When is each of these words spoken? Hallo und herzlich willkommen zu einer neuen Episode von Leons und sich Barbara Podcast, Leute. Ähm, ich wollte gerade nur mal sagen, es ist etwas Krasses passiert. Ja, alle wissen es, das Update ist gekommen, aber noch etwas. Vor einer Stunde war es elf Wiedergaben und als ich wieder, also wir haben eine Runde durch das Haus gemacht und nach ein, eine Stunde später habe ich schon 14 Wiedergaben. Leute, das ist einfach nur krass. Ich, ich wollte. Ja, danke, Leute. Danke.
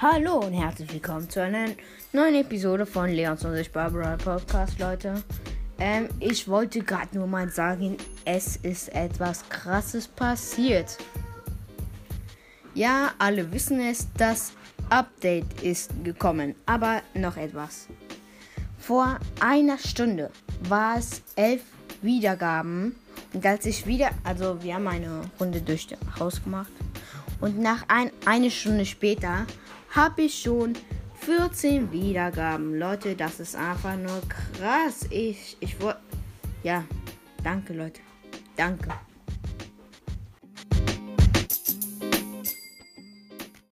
Hallo 0.00 0.36
und 0.36 0.52
herzlich 0.52 0.92
willkommen 0.92 1.28
zu 1.28 1.42
einer 1.42 1.70
neuen 2.12 2.36
Episode 2.36 2.86
von 2.86 3.10
Leons 3.10 3.44
und 3.44 3.54
sich 3.54 3.72
Barbara 3.72 4.16
Podcast, 4.16 4.78
Leute. 4.78 5.24
Ähm, 5.80 6.08
ich 6.20 6.46
wollte 6.46 6.82
gerade 6.82 7.18
nur 7.18 7.26
mal 7.26 7.48
sagen, 7.48 7.96
es 8.24 8.58
ist 8.58 8.94
etwas 8.94 9.48
Krasses 9.48 10.06
passiert. 10.06 10.98
Ja, 12.74 13.10
alle 13.18 13.50
wissen 13.50 13.80
es, 13.80 14.06
das 14.16 14.52
Update 14.88 15.62
ist 15.62 15.90
gekommen, 16.04 16.54
aber 16.64 17.02
noch 17.14 17.36
etwas. 17.36 17.88
Vor 18.78 19.18
einer 19.40 19.78
Stunde 19.78 20.30
war 20.68 20.98
es 20.98 21.22
elf 21.34 21.64
Wiedergaben 22.02 22.94
und 23.32 23.44
als 23.44 23.66
ich 23.66 23.86
wieder, 23.86 24.10
also 24.24 24.62
wir 24.62 24.74
haben 24.74 24.88
eine 24.88 25.22
Runde 25.38 25.60
durch 25.60 25.86
das 25.86 25.98
Haus 26.18 26.42
gemacht 26.42 26.72
und 27.40 27.58
nach 27.58 27.84
ein, 27.88 28.10
eine 28.24 28.50
Stunde 28.50 28.86
später 28.86 29.46
habe 29.90 30.22
ich 30.22 30.42
schon 30.42 30.74
14 31.20 31.92
Wiedergaben. 31.92 32.78
Leute, 32.78 33.14
das 33.14 33.40
ist 33.40 33.56
einfach 33.56 33.96
nur 33.96 34.20
krass. 34.28 35.06
Ich, 35.10 35.56
ich 35.60 35.80
wollte. 35.80 36.00
Ja, 36.62 36.84
danke, 37.42 37.74
Leute. 37.74 38.00
Danke. 38.56 38.88